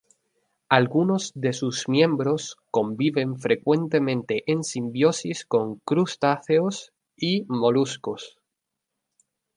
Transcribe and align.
Algunos 0.69 1.31
de 1.35 1.53
sus 1.53 1.87
miembros 1.87 2.57
conviven 2.71 3.37
frecuentemente 3.37 4.43
en 4.51 4.63
simbiosis 4.63 5.45
con 5.45 5.75
crustáceos 5.85 6.91
y 7.15 7.43
moluscos. 7.47 8.39